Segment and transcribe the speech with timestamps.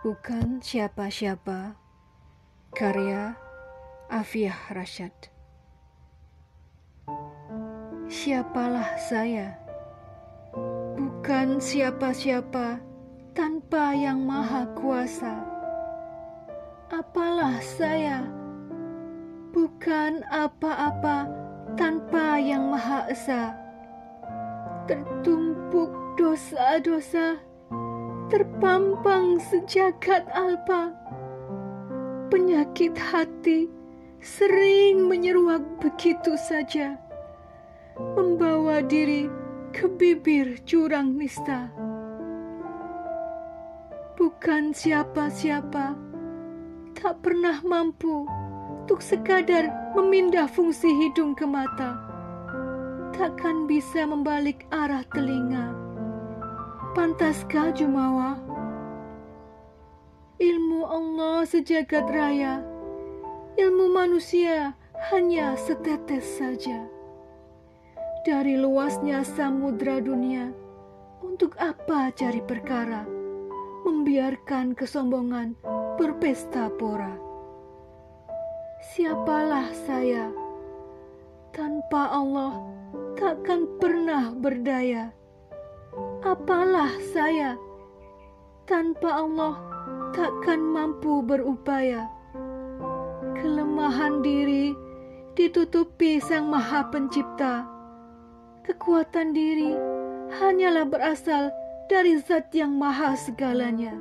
[0.00, 1.76] Bukan siapa-siapa.
[2.72, 3.36] Karya
[4.08, 5.12] Afiah Rashad.
[8.08, 9.60] Siapalah saya?
[10.96, 12.80] Bukan siapa-siapa
[13.36, 15.44] tanpa yang maha kuasa.
[16.88, 18.24] Apalah saya?
[19.52, 21.28] Bukan apa-apa
[21.76, 23.52] tanpa yang maha esa.
[24.88, 27.49] Tertumpuk dosa-dosa
[28.30, 30.94] terpampang sejagat alpa.
[32.30, 33.66] Penyakit hati
[34.22, 36.94] sering menyeruak begitu saja,
[38.14, 39.26] membawa diri
[39.74, 41.74] ke bibir jurang nista.
[44.14, 45.98] Bukan siapa-siapa,
[46.94, 48.30] tak pernah mampu
[48.86, 51.98] untuk sekadar memindah fungsi hidung ke mata.
[53.10, 55.79] Takkan bisa membalik arah telinga
[56.90, 58.34] Pantaskah Jumawa?
[60.42, 62.66] Ilmu Allah sejagat raya,
[63.54, 64.74] ilmu manusia
[65.06, 66.82] hanya setetes saja.
[68.26, 70.50] Dari luasnya samudra dunia,
[71.22, 73.06] untuk apa cari perkara?
[73.86, 75.54] Membiarkan kesombongan
[75.94, 77.14] berpesta pora.
[78.90, 80.26] Siapalah saya?
[81.54, 82.58] Tanpa Allah
[83.14, 85.14] takkan pernah berdaya
[86.24, 87.56] apalah saya?
[88.68, 89.56] Tanpa Allah
[90.12, 92.06] takkan mampu berupaya.
[93.40, 94.76] Kelemahan diri
[95.34, 97.64] ditutupi Sang Maha Pencipta.
[98.68, 99.74] Kekuatan diri
[100.38, 101.50] hanyalah berasal
[101.90, 103.96] dari zat yang maha segalanya.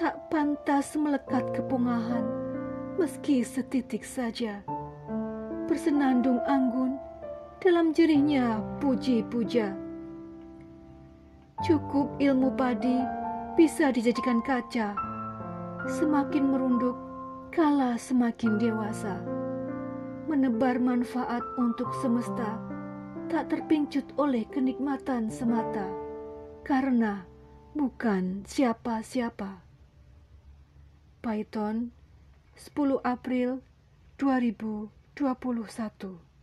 [0.00, 2.24] Tak pantas melekat kepungahan,
[2.96, 4.64] meski setitik saja.
[5.68, 6.96] Bersenandung anggun
[7.60, 9.83] dalam jerihnya puji-puja.
[11.62, 12.98] Cukup ilmu padi
[13.54, 14.98] bisa dijadikan kaca.
[15.86, 16.98] Semakin merunduk,
[17.54, 19.22] kala semakin dewasa.
[20.26, 22.58] Menebar manfaat untuk semesta,
[23.30, 25.86] tak terpincut oleh kenikmatan semata,
[26.66, 27.22] karena
[27.78, 29.62] bukan siapa-siapa.
[31.22, 31.94] Python
[32.58, 33.62] 10 April
[34.18, 36.33] 2021